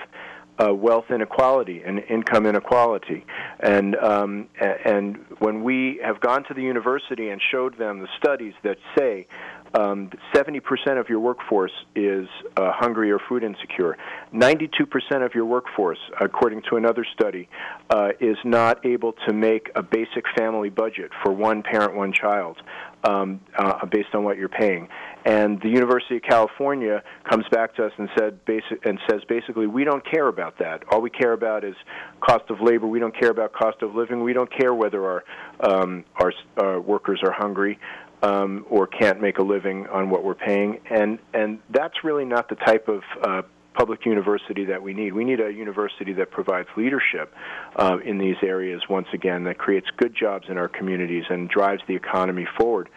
uh, 0.59 0.71
wealth 0.71 1.05
inequality 1.09 1.81
and 1.83 1.99
income 2.07 2.45
inequality. 2.45 3.25
And 3.59 3.95
um, 3.95 4.47
and 4.59 5.17
when 5.39 5.63
we 5.63 5.99
have 6.03 6.21
gone 6.21 6.43
to 6.49 6.53
the 6.53 6.61
university 6.61 7.29
and 7.29 7.41
showed 7.51 7.79
them 7.79 7.99
the 7.99 8.07
studies 8.19 8.53
that 8.63 8.77
say 8.95 9.25
um, 9.73 10.09
70% 10.33 10.61
of 10.99 11.09
your 11.09 11.19
workforce 11.19 11.71
is 11.95 12.27
uh, 12.55 12.71
hungry 12.71 13.11
or 13.11 13.19
food 13.27 13.43
insecure. 13.43 13.97
92% 14.33 15.25
of 15.25 15.33
your 15.35 15.45
workforce, 15.45 15.99
according 16.21 16.61
to 16.69 16.77
another 16.77 17.05
study, 17.13 17.49
uh, 17.89 18.09
is 18.21 18.37
not 18.45 18.85
able 18.85 19.13
to 19.27 19.33
make 19.33 19.69
a 19.75 19.83
basic 19.83 20.23
family 20.37 20.69
budget 20.69 21.11
for 21.23 21.31
one 21.33 21.61
parent, 21.61 21.95
one 21.95 22.13
child, 22.13 22.57
um, 23.03 23.39
uh, 23.57 23.85
based 23.85 24.13
on 24.13 24.23
what 24.23 24.37
you're 24.37 24.49
paying. 24.49 24.87
And 25.25 25.59
the 25.61 25.69
University 25.69 26.17
of 26.17 26.21
California 26.21 27.01
comes 27.27 27.45
back 27.51 27.75
to 27.75 27.85
us 27.85 27.91
and 27.97 28.09
said, 28.17 28.45
basic, 28.45 28.85
and 28.85 28.99
says 29.09 29.21
basically, 29.27 29.65
we 29.65 29.83
don't 29.83 30.05
care 30.05 30.27
about 30.27 30.59
that. 30.59 30.83
All 30.91 31.01
we 31.01 31.09
care 31.09 31.33
about 31.33 31.63
is 31.63 31.75
cost 32.19 32.49
of 32.49 32.61
labor. 32.61 32.85
We 32.85 32.99
don't 32.99 33.17
care 33.19 33.31
about 33.31 33.51
cost 33.53 33.81
of 33.81 33.95
living. 33.95 34.23
We 34.23 34.33
don't 34.33 34.55
care 34.55 34.73
whether 34.73 35.03
our 35.03 35.23
um, 35.61 36.05
our 36.15 36.31
uh, 36.57 36.79
workers 36.79 37.21
are 37.23 37.31
hungry 37.31 37.79
um, 38.21 38.65
or 38.69 38.87
can't 38.87 39.21
make 39.21 39.39
a 39.39 39.43
living 39.43 39.87
on 39.87 40.09
what 40.09 40.23
we're 40.23 40.35
paying. 40.35 40.79
And 40.89 41.19
and 41.33 41.59
that's 41.69 42.03
really 42.03 42.25
not 42.25 42.49
the 42.49 42.55
type 42.55 42.87
of 42.87 43.01
uh, 43.23 43.41
public 43.75 44.05
university 44.05 44.65
that 44.65 44.81
we 44.81 44.93
need. 44.93 45.13
We 45.13 45.23
need 45.23 45.39
a 45.39 45.51
university 45.51 46.13
that 46.13 46.31
provides 46.31 46.69
leadership 46.77 47.33
uh, 47.75 47.97
in 48.03 48.17
these 48.17 48.37
areas 48.41 48.81
once 48.89 49.07
again, 49.13 49.43
that 49.45 49.57
creates 49.57 49.87
good 49.97 50.15
jobs 50.15 50.47
in 50.49 50.57
our 50.57 50.67
communities 50.67 51.25
and 51.29 51.49
drives 51.49 51.81
the 51.87 51.95
economy 51.95 52.47
forward. 52.57 52.89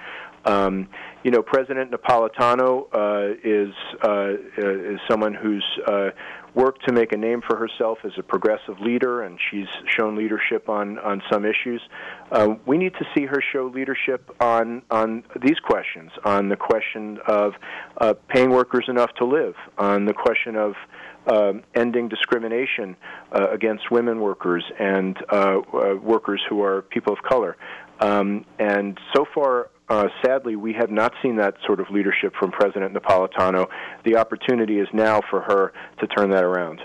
Um, 0.44 0.88
you 1.28 1.32
know, 1.32 1.42
President 1.42 1.90
Napolitano 1.90 2.86
uh, 2.90 3.34
is 3.44 3.74
uh, 4.02 4.30
is 4.56 4.98
someone 5.10 5.34
who's 5.34 5.62
uh, 5.86 6.08
worked 6.54 6.86
to 6.86 6.94
make 6.94 7.12
a 7.12 7.18
name 7.18 7.42
for 7.46 7.54
herself 7.58 7.98
as 8.02 8.12
a 8.16 8.22
progressive 8.22 8.80
leader, 8.80 9.20
and 9.20 9.38
she's 9.50 9.66
shown 9.94 10.16
leadership 10.16 10.70
on 10.70 10.98
on 11.00 11.20
some 11.30 11.44
issues. 11.44 11.82
Uh, 12.32 12.54
we 12.64 12.78
need 12.78 12.94
to 12.94 13.04
see 13.14 13.26
her 13.26 13.42
show 13.52 13.70
leadership 13.74 14.34
on 14.40 14.80
on 14.90 15.22
these 15.42 15.58
questions, 15.62 16.10
on 16.24 16.48
the 16.48 16.56
question 16.56 17.18
of 17.28 17.52
uh, 18.00 18.14
paying 18.28 18.48
workers 18.48 18.86
enough 18.88 19.10
to 19.18 19.26
live, 19.26 19.54
on 19.76 20.06
the 20.06 20.14
question 20.14 20.56
of 20.56 20.72
um, 21.30 21.62
ending 21.74 22.08
discrimination 22.08 22.96
uh, 23.32 23.50
against 23.50 23.90
women 23.90 24.20
workers 24.20 24.64
and 24.80 25.18
uh, 25.30 25.58
uh, 25.58 25.94
workers 25.96 26.40
who 26.48 26.62
are 26.62 26.80
people 26.80 27.12
of 27.12 27.18
color. 27.22 27.58
Um, 28.00 28.46
and 28.58 28.98
so 29.14 29.26
far, 29.34 29.68
uh, 29.88 30.08
sadly, 30.24 30.56
we 30.56 30.72
have 30.74 30.90
not 30.90 31.12
seen 31.22 31.36
that 31.36 31.54
sort 31.66 31.80
of 31.80 31.90
leadership 31.90 32.34
from 32.38 32.50
President 32.50 32.94
Napolitano. 32.94 33.68
The 34.04 34.16
opportunity 34.16 34.78
is 34.78 34.88
now 34.92 35.20
for 35.30 35.40
her 35.40 35.72
to 36.00 36.06
turn 36.06 36.30
that 36.30 36.44
around. 36.44 36.80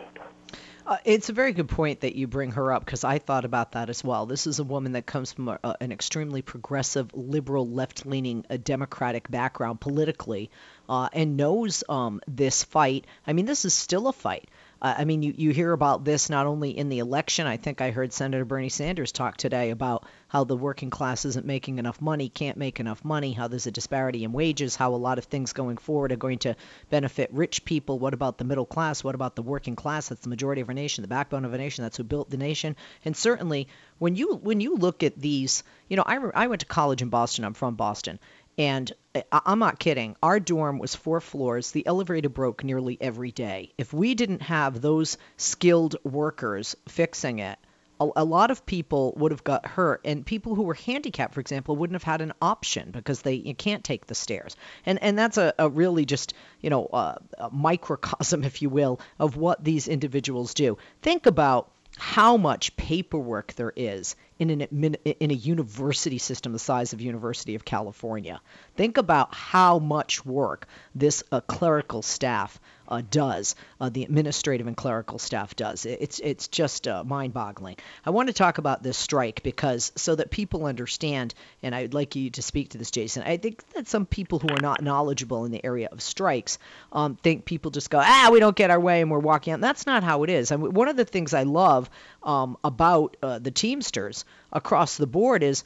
Uh, 0.86 0.98
it's 1.06 1.30
a 1.30 1.34
very 1.34 1.54
good 1.54 1.70
point 1.70 2.02
that 2.02 2.16
you 2.16 2.28
bring 2.28 2.52
her 2.52 2.74
up 2.74 2.84
because 2.84 3.06
I 3.06 3.18
thought 3.18 3.46
about 3.46 3.72
that 3.72 3.90
as 3.90 4.04
well. 4.04 4.26
This 4.26 4.48
is 4.48 4.60
a 4.60 4.66
woman 4.66 4.94
that 4.94 5.06
comes 5.06 5.32
from 5.32 5.48
a, 5.48 5.60
an 5.80 5.94
extremely 5.94 6.42
progressive, 6.42 7.10
liberal, 7.14 7.68
left 7.68 8.06
leaning, 8.06 8.44
Democratic 8.64 9.32
background 9.32 9.80
politically 9.80 10.52
uh, 10.90 11.08
and 11.14 11.38
knows 11.38 11.86
um, 11.88 12.20
this 12.28 12.64
fight. 12.64 13.08
I 13.26 13.32
mean, 13.32 13.46
this 13.46 13.64
is 13.64 13.74
still 13.74 14.08
a 14.08 14.14
fight. 14.14 14.50
Uh, 14.82 14.96
I 14.98 15.06
mean, 15.06 15.24
you, 15.24 15.34
you 15.38 15.52
hear 15.52 15.72
about 15.72 16.04
this 16.04 16.30
not 16.30 16.48
only 16.48 16.78
in 16.78 16.90
the 16.90 17.00
election. 17.00 17.48
I 17.48 17.56
think 17.56 17.80
I 17.80 17.92
heard 17.92 18.12
Senator 18.12 18.44
Bernie 18.44 18.68
Sanders 18.68 19.14
talk 19.14 19.38
today 19.38 19.70
about 19.70 20.06
how 20.34 20.44
the 20.44 20.58
working 20.58 20.90
class 20.90 21.26
isn't 21.26 21.46
making 21.46 21.78
enough 21.78 22.02
money, 22.02 22.28
can't 22.28 22.58
make 22.58 22.80
enough 22.80 23.06
money, 23.06 23.34
how 23.34 23.48
there's 23.48 23.68
a 23.68 23.72
disparity 23.72 24.24
in 24.24 24.34
wages, 24.34 24.76
how 24.76 24.96
a 24.96 24.96
lot 24.96 25.20
of 25.20 25.26
things 25.26 25.54
going 25.54 25.78
forward 25.78 26.12
are 26.12 26.16
going 26.16 26.40
to 26.40 26.56
benefit 26.90 27.32
rich 27.32 27.64
people. 27.66 28.00
What 28.00 28.16
about 28.16 28.40
the 28.40 28.44
middle 28.44 28.66
class? 28.66 29.04
What 29.04 29.14
about 29.14 29.36
the 29.36 29.44
working 29.44 29.76
class? 29.76 30.10
That's 30.10 30.22
the 30.22 30.30
majority 30.30 30.62
of 30.62 30.70
our 30.70 30.74
nation, 30.74 31.04
the 31.04 31.08
backbone 31.08 31.46
of 31.46 31.54
a 31.54 31.58
nation. 31.60 31.84
That's 31.84 31.98
who 31.98 32.04
built 32.04 32.32
the 32.32 32.38
nation. 32.38 32.76
And 33.06 33.16
certainly, 33.16 33.68
when 34.00 34.16
you 34.16 34.34
when 34.34 34.60
you 34.60 34.76
look 34.76 35.04
at 35.04 35.20
these, 35.20 35.64
you 35.88 35.98
know, 35.98 36.04
I, 36.04 36.18
I 36.34 36.48
went 36.48 36.62
to 36.62 36.66
college 36.66 37.04
in 37.04 37.10
Boston. 37.10 37.46
I'm 37.46 37.54
from 37.54 37.76
Boston, 37.76 38.18
and 38.58 38.92
I'm 39.32 39.60
not 39.60 39.78
kidding. 39.78 40.16
Our 40.24 40.40
dorm 40.40 40.80
was 40.80 40.96
four 40.96 41.22
floors. 41.22 41.70
The 41.70 41.86
elevator 41.86 42.30
broke 42.30 42.64
nearly 42.64 42.98
every 43.00 43.32
day. 43.32 43.72
If 43.78 43.94
we 43.94 44.16
didn't 44.16 44.42
have 44.42 44.82
those 44.82 45.20
skilled 45.38 45.96
workers 46.04 46.76
fixing 46.88 47.38
it, 47.38 47.60
a, 48.04 48.24
a, 48.24 48.26
lot 48.26 48.52
of 48.52 48.66
people 48.66 49.14
would 49.18 49.32
have 49.32 49.44
got 49.44 49.66
hurt, 49.66 50.02
and 50.06 50.26
people 50.26 50.56
who 50.56 50.64
were 50.64 50.74
handicapped, 50.74 51.34
for 51.34 51.40
example, 51.40 51.76
wouldn't 51.76 51.96
have 51.96 52.04
had 52.04 52.22
an 52.22 52.34
option 52.42 52.92
because 52.92 53.22
they 53.22 53.34
you 53.34 53.56
can't 53.56 53.84
take 53.84 54.08
the 54.08 54.16
stairs. 54.16 54.56
And 54.86 55.02
and 55.02 55.18
that's 55.18 55.38
a, 55.38 55.54
a 55.60 55.70
really 55.70 56.06
just 56.06 56.34
you 56.62 56.70
know 56.70 56.88
a 56.92 57.50
microcosm, 57.52 58.44
if 58.50 58.62
you 58.62 58.70
will, 58.70 59.00
of 59.20 59.38
what 59.38 59.64
these 59.64 59.88
individuals 59.88 60.54
do. 60.54 60.78
Think 61.02 61.26
about 61.26 61.72
how 61.98 62.38
much 62.38 62.76
paperwork 62.76 63.54
there 63.54 63.74
is 63.76 64.16
in 64.40 64.50
an 64.50 64.62
in 64.62 65.32
a 65.32 65.36
university 65.36 66.18
system 66.18 66.52
the 66.52 66.60
size 66.60 66.94
of 66.94 67.02
University 67.02 67.56
of 67.56 67.64
California. 67.64 68.42
Think 68.76 68.98
about 68.98 69.34
how 69.34 69.80
much 69.80 70.26
work 70.26 70.68
this 70.96 71.24
uh, 71.32 71.42
clerical 71.42 72.02
staff 72.02 72.60
uh, 72.88 73.02
does, 73.10 73.56
uh, 73.80 73.90
the 73.90 74.04
administrative 74.04 74.68
and 74.68 74.78
clerical 74.78 75.20
staff 75.20 75.56
does. 75.56 75.86
It's 75.86 76.20
it's 76.20 76.48
just 76.48 76.88
uh, 76.88 77.04
mind-boggling. 77.04 77.78
I 78.06 78.10
want 78.10 78.28
to 78.28 78.34
talk 78.34 78.58
about 78.58 78.84
this 78.84 78.98
strike 78.98 79.44
because 79.44 79.92
so 79.96 80.16
that 80.16 80.32
people 80.32 80.66
understand, 80.66 81.34
and 81.62 81.74
I'd 81.74 81.94
like 81.94 82.16
you 82.16 82.30
to 82.32 82.42
speak 82.42 82.70
to 82.70 82.78
this, 82.78 82.92
Jason. 82.92 83.24
I 83.24 83.38
think 83.38 83.68
that 83.74 83.88
some 83.88 84.06
people 84.06 84.40
who 84.40 84.50
are 84.50 84.62
not 84.62 84.82
knowledgeable 84.82 85.46
in 85.46 85.52
the 85.52 85.64
area 85.66 85.90
of 85.92 86.02
strikes 86.02 86.60
um, 86.92 87.16
think 87.16 87.46
people 87.46 87.72
just 87.72 87.90
go, 87.90 88.00
ah, 88.04 88.30
we 88.32 88.40
don't 88.40 88.56
get 88.56 88.72
our 88.72 88.80
way 88.80 89.02
and 89.02 89.10
we're 89.12 89.20
walking 89.20 89.54
out. 89.54 89.62
That's 89.62 89.86
not 89.86 90.04
how 90.04 90.24
it 90.24 90.30
is. 90.30 90.52
I 90.52 90.58
mean, 90.58 90.74
one 90.74 90.88
of 90.88 90.98
the 90.98 91.06
things 91.06 91.34
I 91.34 91.44
love 91.44 91.90
um, 92.22 92.58
about 92.64 93.18
uh, 93.22 93.40
the 93.40 93.52
Teamsters 93.52 94.26
across 94.52 94.98
the 94.98 95.08
board 95.08 95.44
is 95.44 95.64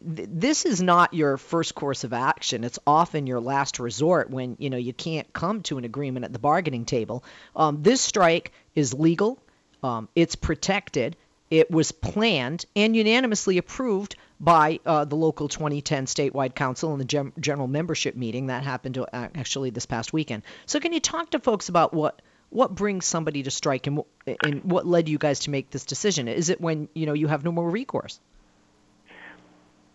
this 0.00 0.64
is 0.64 0.82
not 0.82 1.14
your 1.14 1.36
first 1.36 1.74
course 1.74 2.04
of 2.04 2.12
action. 2.12 2.64
It's 2.64 2.78
often 2.86 3.26
your 3.26 3.40
last 3.40 3.78
resort 3.78 4.30
when 4.30 4.56
you 4.58 4.70
know 4.70 4.76
you 4.76 4.92
can't 4.92 5.32
come 5.32 5.62
to 5.64 5.78
an 5.78 5.84
agreement 5.84 6.24
at 6.24 6.32
the 6.32 6.38
bargaining 6.38 6.84
table. 6.84 7.24
Um, 7.56 7.82
this 7.82 8.00
strike 8.00 8.52
is 8.74 8.94
legal. 8.94 9.38
Um, 9.82 10.08
it's 10.14 10.34
protected. 10.34 11.16
It 11.50 11.70
was 11.70 11.92
planned 11.92 12.66
and 12.76 12.94
unanimously 12.94 13.56
approved 13.56 14.16
by 14.38 14.80
uh, 14.84 15.04
the 15.06 15.16
local 15.16 15.48
2010 15.48 16.06
statewide 16.06 16.54
council 16.54 16.92
and 16.92 17.00
the 17.00 17.06
gem- 17.06 17.32
general 17.40 17.66
membership 17.66 18.14
meeting 18.14 18.48
that 18.48 18.62
happened 18.62 18.96
to, 18.96 19.16
uh, 19.16 19.28
actually 19.34 19.70
this 19.70 19.86
past 19.86 20.12
weekend. 20.12 20.42
So, 20.66 20.78
can 20.78 20.92
you 20.92 21.00
talk 21.00 21.30
to 21.30 21.38
folks 21.38 21.68
about 21.68 21.94
what 21.94 22.20
what 22.50 22.74
brings 22.74 23.04
somebody 23.04 23.42
to 23.42 23.50
strike 23.50 23.86
and, 23.86 24.02
and 24.42 24.64
what 24.64 24.86
led 24.86 25.08
you 25.08 25.18
guys 25.18 25.40
to 25.40 25.50
make 25.50 25.70
this 25.70 25.84
decision? 25.84 26.28
Is 26.28 26.48
it 26.48 26.60
when 26.60 26.88
you 26.94 27.06
know 27.06 27.12
you 27.12 27.28
have 27.28 27.44
no 27.44 27.52
more 27.52 27.68
recourse? 27.68 28.20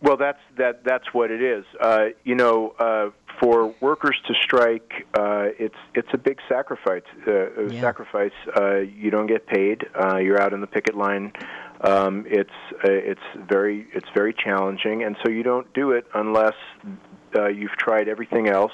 Well, 0.04 0.18
that's 0.18 0.40
that. 0.58 0.84
That's 0.84 1.14
what 1.14 1.32
it 1.32 1.42
is. 1.42 1.64
Uh, 1.80 2.08
you 2.26 2.36
know, 2.36 2.76
uh, 2.78 3.12
for 3.40 3.74
workers 3.80 4.18
to 4.28 4.34
strike, 4.34 5.08
uh, 5.18 5.48
it's 5.58 5.78
it's 5.96 6.10
a 6.14 6.18
big 6.18 6.40
sacrifice. 6.50 7.04
Uh, 7.26 7.68
yeah. 7.68 7.80
Sacrifice. 7.80 8.34
Uh, 8.56 8.80
you 8.80 9.10
don't 9.12 9.28
get 9.28 9.48
paid. 9.48 9.86
Uh, 9.98 10.18
you're 10.18 10.42
out 10.42 10.52
in 10.52 10.60
the 10.60 10.68
picket 10.68 10.96
line. 10.96 11.32
Um, 11.82 12.26
it's 12.28 12.50
uh, 12.84 12.92
it's 12.92 13.22
very 13.48 13.88
it's 13.94 14.10
very 14.14 14.34
challenging, 14.34 15.04
and 15.04 15.16
so 15.24 15.32
you 15.32 15.42
don't 15.42 15.74
do 15.74 15.92
it 15.92 16.06
unless 16.14 16.56
uh, 17.38 17.48
you've 17.48 17.78
tried 17.78 18.10
everything 18.10 18.50
else, 18.50 18.74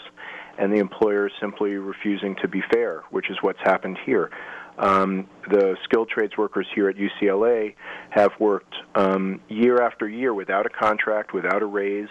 and 0.58 0.74
the 0.74 0.80
employer 0.80 1.28
is 1.28 1.34
simply 1.40 1.76
refusing 1.76 2.36
to 2.42 2.48
be 2.48 2.64
fair, 2.74 3.04
which 3.12 3.30
is 3.30 3.38
what's 3.42 3.62
happened 3.64 4.00
here. 4.04 4.32
Um, 4.80 5.28
the 5.50 5.76
skilled 5.84 6.10
trades 6.10 6.38
workers 6.38 6.66
here 6.74 6.90
at 6.90 6.96
UCLA 6.96 7.76
have 8.12 8.32
worked 8.40 8.74
um, 8.96 9.42
year 9.50 9.82
after 9.82 10.08
year 10.08 10.34
without 10.34 10.66
a 10.66 10.70
contract, 10.70 11.34
without 11.34 11.62
a 11.62 11.66
raise, 11.66 12.08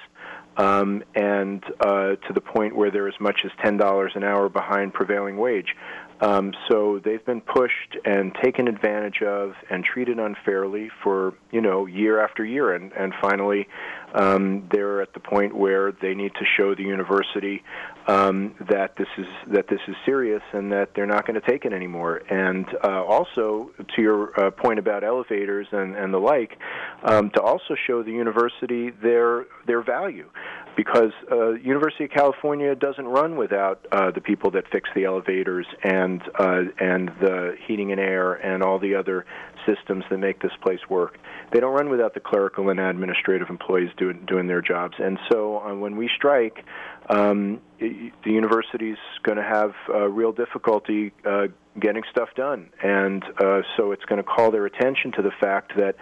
um, 0.59 1.03
and 1.15 1.65
uh, 1.81 2.17
to 2.17 2.33
the 2.35 2.43
point 2.43 2.77
where 2.77 2.91
they're 2.91 3.09
as 3.09 3.19
much 3.21 3.41
as 3.45 3.51
$10 3.65 4.17
an 4.17 4.23
hour 4.23 4.51
behind 4.51 4.93
prevailing 4.93 5.39
wage. 5.39 5.75
Um, 6.21 6.53
so 6.69 7.01
they've 7.05 7.25
been 7.25 7.41
pushed 7.41 7.97
and 8.05 8.35
taken 8.43 8.67
advantage 8.67 9.23
of 9.23 9.55
and 9.71 9.85
treated 9.85 10.19
unfairly 10.19 10.91
for 11.03 11.35
you 11.53 11.61
know 11.61 11.87
year 11.87 12.21
after 12.21 12.45
year, 12.45 12.75
and 12.75 12.93
and 12.93 13.13
finally 13.21 13.69
um, 14.15 14.69
they're 14.73 15.01
at 15.01 15.13
the 15.15 15.21
point 15.21 15.57
where 15.57 15.93
they 15.93 16.15
need 16.15 16.33
to 16.35 16.45
show 16.57 16.75
the 16.75 16.83
university 16.83 17.63
um, 18.09 18.55
that 18.69 18.97
this 18.97 19.09
is 19.17 19.27
that 19.53 19.69
this 19.69 19.81
is 19.87 19.95
serious 20.05 20.43
and 20.53 20.73
that 20.73 20.91
they're 20.95 21.07
not 21.07 21.27
going 21.27 21.41
to 21.41 21.47
take 21.47 21.65
it 21.65 21.73
anymore. 21.73 22.23
And 22.31 22.67
uh, 22.83 23.05
also 23.05 23.71
to 23.95 24.03
your 24.03 24.41
uh, 24.41 24.51
point 24.51 24.81
about 24.81 25.05
elevators 25.05 25.69
and 25.71 25.95
and 25.95 26.13
the 26.13 26.19
like, 26.19 26.59
um, 27.05 27.31
to 27.31 27.43
also 27.43 27.77
show 27.87 28.03
the 28.03 28.13
university 28.13 28.91
their 28.91 29.47
their 29.67 29.83
value 29.83 30.29
because 30.79 31.11
uh, 31.33 31.55
University 31.55 32.05
of 32.05 32.11
California 32.13 32.73
doesn't 32.77 33.07
run 33.09 33.37
without 33.37 33.85
uh, 33.91 34.13
the 34.13 34.21
people 34.21 34.53
that 34.53 34.63
fix 34.71 34.89
the 34.95 35.07
elevators 35.07 35.67
and 35.83 36.23
uh, 36.39 36.61
and 36.79 37.09
the 37.21 37.57
heating 37.67 37.91
and 37.91 38.01
air 38.01 38.35
and 38.35 38.63
all 38.63 38.79
the 38.79 38.95
other 38.95 39.27
systems 39.67 40.05
that 40.09 40.19
make 40.19 40.41
this 40.41 40.53
place 40.63 40.79
work. 40.89 41.19
They 41.53 41.59
don't 41.59 41.75
run 41.75 41.91
without 41.91 42.15
the 42.15 42.21
clerical 42.21 42.71
and 42.71 42.79
administrative 42.79 43.51
employees 43.51 43.91
doing 43.97 44.25
doing 44.25 44.47
their 44.47 44.63
jobs. 44.63 44.95
And 45.01 45.19
so 45.29 45.59
uh, 45.59 45.75
when 45.75 45.97
we 45.97 46.09
strike, 46.15 46.65
um, 47.11 47.61
it, 47.81 48.13
the 48.25 48.31
university's 48.31 48.99
going 49.25 49.39
to 49.39 49.43
have 49.43 49.73
uh, 49.93 50.09
real 50.09 50.31
difficulty 50.31 51.13
uh, 51.27 51.49
getting 51.81 52.05
stuff 52.09 52.29
done, 52.37 52.71
and 52.85 53.25
uh, 53.43 53.63
so 53.77 53.91
it's 53.91 54.05
going 54.05 54.23
to 54.23 54.29
call 54.29 54.53
their 54.53 54.67
attention 54.67 55.11
to 55.17 55.23
the 55.23 55.33
fact 55.41 55.73
that 55.77 55.97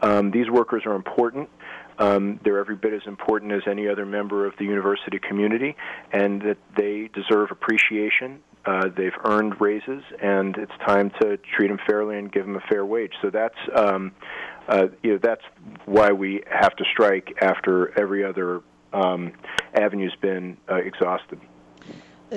um, 0.00 0.30
these 0.30 0.48
workers 0.48 0.84
are 0.86 0.94
important. 0.94 1.50
Um, 1.98 2.40
they're 2.44 2.58
every 2.58 2.76
bit 2.76 2.92
as 2.92 3.02
important 3.06 3.52
as 3.52 3.62
any 3.66 3.88
other 3.88 4.06
member 4.06 4.46
of 4.46 4.54
the 4.58 4.64
university 4.64 5.18
community, 5.18 5.76
and 6.12 6.40
that 6.42 6.58
they 6.76 7.10
deserve 7.14 7.50
appreciation. 7.50 8.40
Uh, 8.64 8.88
they've 8.96 9.16
earned 9.24 9.60
raises, 9.60 10.02
and 10.22 10.56
it's 10.56 10.72
time 10.86 11.10
to 11.20 11.36
treat 11.56 11.68
them 11.68 11.78
fairly 11.86 12.16
and 12.16 12.30
give 12.30 12.46
them 12.46 12.56
a 12.56 12.60
fair 12.68 12.86
wage. 12.86 13.12
So 13.20 13.30
that's 13.30 13.58
um, 13.74 14.12
uh, 14.68 14.86
you 15.02 15.12
know 15.12 15.18
that's 15.22 15.42
why 15.84 16.12
we 16.12 16.42
have 16.50 16.74
to 16.76 16.84
strike 16.92 17.34
after 17.40 17.98
every 17.98 18.24
other 18.24 18.62
um, 18.92 19.32
avenue's 19.74 20.14
been 20.20 20.56
uh, 20.70 20.76
exhausted. 20.76 21.40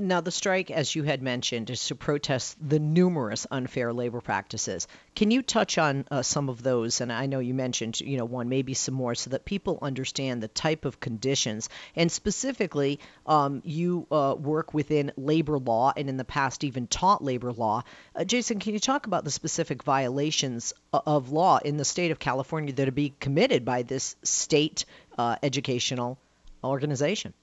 Now, 0.02 0.20
the 0.20 0.32
strike, 0.32 0.72
as 0.72 0.94
you 0.94 1.04
had 1.04 1.22
mentioned, 1.22 1.70
is 1.70 1.88
to 1.88 1.96
protest 1.96 2.58
the 2.62 2.80
numerous 2.80 3.48
unfair 3.50 3.94
labor 3.94 4.20
practices. 4.20 4.90
Can 5.16 5.32
you 5.32 5.42
touch 5.42 5.78
on 5.78 6.06
uh, 6.12 6.22
some 6.22 6.50
of 6.50 6.62
those? 6.62 7.00
And 7.00 7.14
I 7.14 7.28
know 7.28 7.40
you 7.40 7.54
mentioned, 7.54 8.02
you 8.02 8.18
know, 8.18 8.26
one, 8.26 8.50
maybe 8.50 8.74
some 8.74 8.94
more, 8.94 9.16
so 9.16 9.30
that 9.30 9.46
people 9.46 9.80
understand 9.82 10.44
the 10.44 10.50
type 10.50 10.84
of 10.84 11.00
conditions. 11.00 11.70
And 11.96 12.12
specifically, 12.12 13.00
um, 13.26 13.62
you 13.64 14.06
uh, 14.12 14.36
work 14.38 14.74
within 14.74 15.14
labor 15.16 15.60
law 15.60 15.94
and 15.96 16.10
in 16.10 16.18
the 16.18 16.26
past 16.26 16.66
even 16.66 16.88
taught 16.88 17.24
labor 17.24 17.54
law. 17.54 17.84
Uh, 18.14 18.26
Jason, 18.26 18.60
can 18.60 18.74
you 18.74 18.80
talk 18.80 19.08
about 19.08 19.24
the 19.24 19.32
specific 19.32 19.84
violations 19.84 20.74
uh, 20.92 21.00
of 21.06 21.32
law 21.32 21.60
in 21.64 21.78
the 21.78 21.86
state 21.86 22.12
of 22.12 22.20
California 22.20 22.74
that 22.74 22.90
are 22.90 22.92
being 22.92 23.16
committed 23.22 23.64
by 23.64 23.84
this 23.84 24.18
state 24.24 24.84
uh, 25.18 25.38
educational 25.42 26.18
organization? 26.66 27.34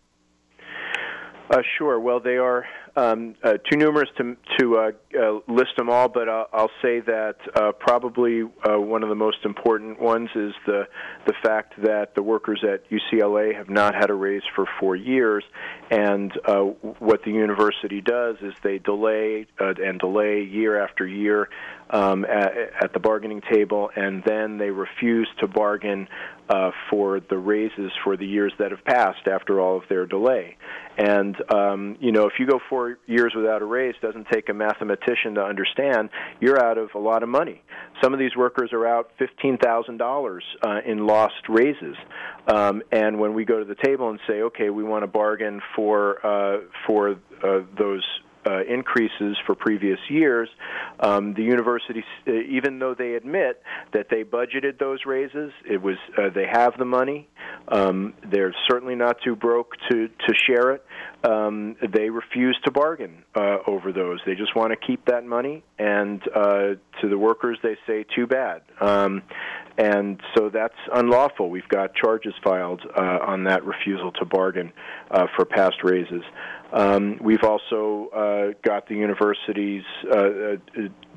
Uh, 1.52 1.60
sure. 1.76 2.00
Well, 2.00 2.18
they 2.18 2.38
are 2.38 2.64
um, 2.96 3.34
uh, 3.44 3.58
too 3.70 3.76
numerous 3.76 4.08
to 4.16 4.38
to 4.58 4.76
uh, 4.78 4.90
uh, 5.14 5.52
list 5.52 5.76
them 5.76 5.90
all, 5.90 6.08
but 6.08 6.26
I'll, 6.26 6.46
I'll 6.50 6.70
say 6.80 7.00
that 7.00 7.36
uh, 7.54 7.72
probably 7.72 8.42
uh, 8.42 8.80
one 8.80 9.02
of 9.02 9.10
the 9.10 9.14
most 9.14 9.44
important 9.44 10.00
ones 10.00 10.30
is 10.34 10.54
the 10.64 10.84
the 11.26 11.34
fact 11.44 11.74
that 11.82 12.14
the 12.14 12.22
workers 12.22 12.64
at 12.64 12.84
UCLA 12.90 13.54
have 13.54 13.68
not 13.68 13.94
had 13.94 14.08
a 14.08 14.14
raise 14.14 14.42
for 14.56 14.64
four 14.80 14.96
years, 14.96 15.44
and 15.90 16.32
uh, 16.46 16.60
what 17.00 17.22
the 17.24 17.32
university 17.32 18.00
does 18.00 18.36
is 18.40 18.54
they 18.64 18.78
delay 18.78 19.46
uh, 19.60 19.74
and 19.76 20.00
delay 20.00 20.40
year 20.42 20.82
after 20.82 21.06
year 21.06 21.50
um, 21.90 22.24
at, 22.24 22.52
at 22.82 22.92
the 22.94 22.98
bargaining 22.98 23.42
table, 23.52 23.90
and 23.94 24.22
then 24.24 24.56
they 24.56 24.70
refuse 24.70 25.28
to 25.40 25.46
bargain 25.46 26.08
uh, 26.48 26.70
for 26.90 27.20
the 27.20 27.38
raises 27.38 27.90
for 28.04 28.16
the 28.16 28.26
years 28.26 28.52
that 28.58 28.70
have 28.70 28.84
passed 28.84 29.26
after 29.26 29.60
all 29.60 29.76
of 29.76 29.84
their 29.88 30.06
delay. 30.06 30.56
And 30.98 31.36
um, 31.52 31.96
you 32.00 32.12
know, 32.12 32.26
if 32.26 32.34
you 32.38 32.46
go 32.46 32.60
four 32.68 32.98
years 33.06 33.32
without 33.34 33.62
a 33.62 33.64
raise, 33.64 33.94
doesn't 34.02 34.26
take 34.30 34.48
a 34.48 34.54
mathematician 34.54 35.34
to 35.34 35.42
understand 35.42 36.10
you're 36.40 36.62
out 36.62 36.78
of 36.78 36.90
a 36.94 36.98
lot 36.98 37.22
of 37.22 37.28
money. 37.28 37.62
Some 38.02 38.12
of 38.12 38.18
these 38.18 38.36
workers 38.36 38.70
are 38.72 38.86
out 38.86 39.10
fifteen 39.18 39.56
thousand 39.56 40.00
uh, 40.00 40.04
dollars 40.04 40.44
in 40.84 41.06
lost 41.06 41.48
raises. 41.48 41.96
Um, 42.46 42.82
and 42.90 43.18
when 43.18 43.34
we 43.34 43.44
go 43.44 43.58
to 43.58 43.64
the 43.64 43.76
table 43.82 44.10
and 44.10 44.18
say, 44.26 44.42
okay, 44.42 44.70
we 44.70 44.82
want 44.82 45.04
to 45.04 45.06
bargain 45.06 45.60
for 45.76 46.24
uh, 46.26 46.60
for 46.86 47.12
uh, 47.42 47.60
those 47.78 48.04
uh, 48.46 48.64
increases 48.64 49.36
for 49.46 49.54
previous 49.54 49.98
years, 50.08 50.48
um, 51.00 51.34
the 51.34 51.42
university, 51.42 52.04
uh, 52.26 52.32
even 52.32 52.78
though 52.78 52.94
they 52.94 53.14
admit 53.14 53.62
that 53.92 54.08
they 54.10 54.24
budgeted 54.24 54.78
those 54.78 55.00
raises, 55.06 55.52
it 55.68 55.80
was 55.80 55.96
uh, 56.18 56.28
they 56.34 56.46
have 56.50 56.76
the 56.78 56.84
money. 56.84 57.28
Um, 57.68 58.14
they're 58.30 58.54
certainly 58.68 58.94
not 58.94 59.16
too 59.24 59.36
broke 59.36 59.74
to 59.90 60.08
to 60.08 60.34
share 60.46 60.72
it. 60.72 60.84
Um, 61.24 61.76
they 61.92 62.10
refuse 62.10 62.58
to 62.64 62.72
bargain 62.72 63.22
uh, 63.36 63.58
over 63.66 63.92
those. 63.92 64.20
They 64.26 64.34
just 64.34 64.56
want 64.56 64.72
to 64.72 64.86
keep 64.86 65.06
that 65.06 65.24
money, 65.24 65.62
and 65.78 66.20
uh, 66.34 66.74
to 67.00 67.08
the 67.08 67.18
workers, 67.18 67.58
they 67.62 67.76
say, 67.86 68.04
"Too 68.14 68.26
bad." 68.26 68.62
Um, 68.80 69.22
and 69.78 70.20
so 70.36 70.50
that's 70.50 70.74
unlawful. 70.92 71.48
We've 71.48 71.68
got 71.68 71.94
charges 71.94 72.34
filed 72.44 72.82
uh, 72.94 73.18
on 73.22 73.44
that 73.44 73.64
refusal 73.64 74.12
to 74.12 74.24
bargain 74.24 74.72
for 75.34 75.44
past 75.46 75.76
raises. 75.82 76.22
Um, 76.72 77.18
we've 77.20 77.44
also 77.44 78.08
uh, 78.14 78.58
got 78.64 78.88
the 78.88 78.94
universities 78.94 79.84
uh, 80.10 80.16
uh, 80.16 80.56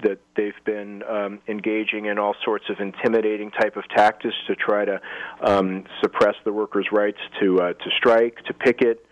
that 0.04 0.20
they've 0.36 0.54
been 0.66 1.02
um, 1.04 1.40
engaging 1.48 2.06
in 2.06 2.20
all 2.20 2.36
sorts 2.44 2.66
of 2.70 2.80
intimidating 2.80 3.52
type 3.52 3.78
of 3.78 3.88
tactics 3.90 4.36
to 4.48 4.56
try 4.56 4.84
to 4.84 5.00
um, 5.42 5.86
suppress 6.02 6.36
the 6.44 6.52
workers' 6.52 6.88
rights 6.92 7.20
to 7.40 7.62
uh, 7.62 7.74
to 7.74 7.90
strike, 7.98 8.44
to 8.46 8.54
picket. 8.54 9.06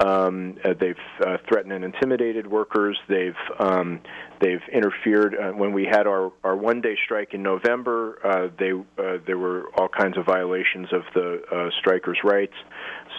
Um, 0.00 0.56
uh, 0.64 0.72
they've 0.80 0.96
uh, 1.26 1.36
threatened 1.46 1.72
and 1.72 1.84
intimidated 1.84 2.46
workers. 2.46 2.98
They've 3.06 3.34
um, 3.58 4.00
they've 4.40 4.62
interfered 4.72 5.34
uh, 5.34 5.52
when 5.52 5.74
we 5.74 5.84
had 5.84 6.06
our, 6.06 6.32
our 6.42 6.56
one 6.56 6.80
day 6.80 6.96
strike 7.04 7.34
in 7.34 7.42
November. 7.42 8.18
Uh, 8.24 8.48
they 8.58 8.72
uh, 8.72 9.18
there 9.26 9.36
were 9.36 9.68
all 9.76 9.88
kinds 9.88 10.16
of 10.16 10.24
violations 10.24 10.88
of 10.92 11.02
the 11.14 11.42
uh, 11.52 11.70
strikers' 11.80 12.18
rights. 12.24 12.54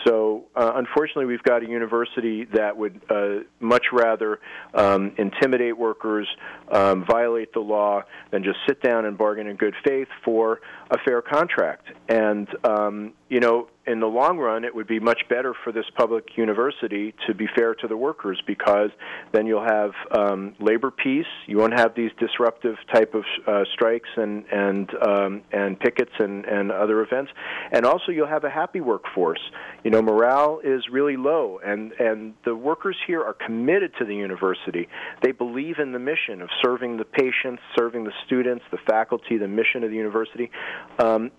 So 0.07 0.45
unfortunately, 0.55 1.25
we've 1.25 1.43
got 1.43 1.61
a 1.61 1.67
university 1.67 2.45
that 2.53 2.75
would 2.75 3.01
much 3.59 3.85
rather 3.93 4.39
um, 4.73 5.11
intimidate 5.17 5.77
workers, 5.77 6.27
um, 6.71 7.05
violate 7.05 7.53
the 7.53 7.59
law, 7.59 8.01
than 8.31 8.43
just 8.43 8.57
sit 8.67 8.81
down 8.81 9.05
and 9.05 9.15
bargain 9.15 9.45
in 9.45 9.57
good 9.57 9.75
faith 9.85 10.07
for 10.25 10.61
a 10.89 10.97
fair 11.05 11.21
contract. 11.21 11.85
And 12.09 12.47
um, 12.63 13.13
you 13.29 13.39
know, 13.39 13.67
in 13.88 14.00
the 14.00 14.07
long 14.07 14.38
run, 14.38 14.63
it 14.63 14.75
would 14.75 14.88
be 14.88 15.00
much 15.00 15.21
better 15.27 15.53
for 15.63 15.71
this 15.71 15.85
public 15.95 16.38
university 16.38 17.15
to 17.27 17.33
be 17.33 17.47
fair 17.55 17.73
to 17.75 17.88
the 17.88 17.97
workers 17.97 18.41
because 18.45 18.91
then 19.31 19.47
you'll 19.47 19.65
have 19.65 19.91
um, 20.11 20.53
labor 20.59 20.91
peace. 20.91 21.25
You 21.47 21.57
won't 21.57 21.77
have 21.77 21.95
these 21.95 22.11
disruptive 22.19 22.75
type 22.93 23.15
of 23.15 23.23
uh, 23.47 23.63
strikes 23.73 24.09
and 24.15 24.45
and 24.51 24.89
um, 25.01 25.41
and 25.51 25.79
pickets 25.79 26.11
and 26.19 26.45
and 26.45 26.71
other 26.71 27.01
events, 27.01 27.31
and 27.71 27.85
also 27.85 28.11
you'll 28.11 28.27
have 28.27 28.43
a 28.43 28.50
happy 28.50 28.81
workforce. 28.81 29.41
You 29.83 29.89
know, 29.89 30.01
morale 30.01 30.61
is 30.63 30.83
really 30.91 31.17
low, 31.17 31.59
and 31.63 31.91
and 31.93 32.33
the 32.45 32.55
workers 32.55 32.97
here 33.07 33.23
are 33.23 33.33
committed 33.33 33.93
to 33.97 34.05
the 34.05 34.15
university. 34.15 34.88
They 35.23 35.31
believe 35.31 35.79
in 35.79 35.91
the 35.91 36.00
mission 36.00 36.41
of 36.41 36.50
serving 36.63 36.97
the 36.97 37.05
patients, 37.05 37.63
serving 37.75 38.03
the 38.03 38.13
students, 38.25 38.63
the 38.71 38.77
faculty, 38.88 39.38
the 39.38 39.47
mission 39.47 39.83
of 39.83 39.89
the 39.89 39.97
university. 39.97 40.51
Um, 41.00 41.31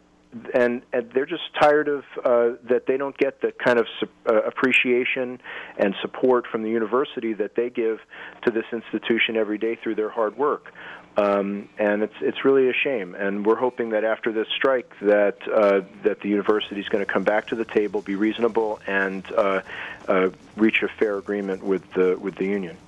and, 0.54 0.82
and 0.92 1.10
they're 1.12 1.26
just 1.26 1.42
tired 1.60 1.88
of 1.88 2.04
uh, 2.24 2.56
that 2.68 2.86
they 2.86 2.96
don't 2.96 3.16
get 3.16 3.40
the 3.40 3.52
kind 3.52 3.78
of 3.78 3.86
su- 4.00 4.08
uh, 4.28 4.42
appreciation 4.42 5.40
and 5.76 5.94
support 6.00 6.46
from 6.46 6.62
the 6.62 6.70
university 6.70 7.32
that 7.34 7.54
they 7.54 7.70
give 7.70 8.00
to 8.44 8.50
this 8.50 8.64
institution 8.72 9.36
every 9.36 9.58
day 9.58 9.76
through 9.76 9.94
their 9.94 10.08
hard 10.08 10.36
work. 10.36 10.72
Um, 11.14 11.68
and 11.78 12.02
it's 12.02 12.14
it's 12.22 12.42
really 12.42 12.70
a 12.70 12.72
shame. 12.72 13.14
And 13.14 13.44
we're 13.44 13.56
hoping 13.56 13.90
that 13.90 14.02
after 14.02 14.32
this 14.32 14.46
strike, 14.56 14.90
that 15.02 15.36
uh, 15.46 15.82
that 16.04 16.20
the 16.20 16.28
university 16.28 16.80
is 16.80 16.88
going 16.88 17.04
to 17.04 17.12
come 17.12 17.22
back 17.22 17.48
to 17.48 17.54
the 17.54 17.66
table, 17.66 18.00
be 18.00 18.16
reasonable, 18.16 18.80
and 18.86 19.22
uh, 19.32 19.60
uh, 20.08 20.30
reach 20.56 20.82
a 20.82 20.88
fair 20.88 21.18
agreement 21.18 21.62
with 21.62 21.82
the 21.92 22.16
with 22.18 22.36
the 22.36 22.46
union. 22.46 22.78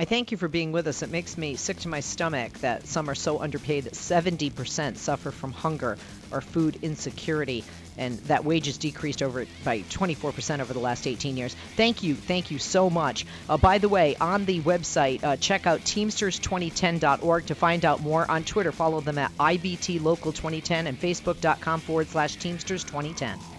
I 0.00 0.06
thank 0.06 0.30
you 0.30 0.38
for 0.38 0.48
being 0.48 0.72
with 0.72 0.86
us. 0.86 1.02
It 1.02 1.10
makes 1.10 1.36
me 1.36 1.56
sick 1.56 1.80
to 1.80 1.88
my 1.88 2.00
stomach 2.00 2.54
that 2.60 2.86
some 2.86 3.10
are 3.10 3.14
so 3.14 3.38
underpaid 3.38 3.84
that 3.84 3.92
70% 3.92 4.96
suffer 4.96 5.30
from 5.30 5.52
hunger 5.52 5.98
or 6.30 6.40
food 6.40 6.78
insecurity, 6.80 7.64
and 7.98 8.18
that 8.20 8.42
wages 8.42 8.78
decreased 8.78 9.22
over 9.22 9.44
by 9.62 9.80
24% 9.80 10.60
over 10.60 10.72
the 10.72 10.80
last 10.80 11.06
18 11.06 11.36
years. 11.36 11.54
Thank 11.76 12.02
you, 12.02 12.14
thank 12.14 12.50
you 12.50 12.58
so 12.58 12.88
much. 12.88 13.26
Uh, 13.46 13.58
by 13.58 13.76
the 13.76 13.90
way, 13.90 14.16
on 14.18 14.46
the 14.46 14.62
website, 14.62 15.22
uh, 15.22 15.36
check 15.36 15.66
out 15.66 15.80
Teamsters2010.org 15.80 17.44
to 17.44 17.54
find 17.54 17.84
out 17.84 18.00
more. 18.00 18.30
On 18.30 18.42
Twitter, 18.42 18.72
follow 18.72 19.02
them 19.02 19.18
at 19.18 19.36
IBT 19.36 20.02
Local 20.02 20.32
2010 20.32 20.86
and 20.86 20.98
Facebook.com 20.98 21.80
forward 21.80 22.08
slash 22.08 22.36
Teamsters 22.36 22.84
2010. 22.84 23.38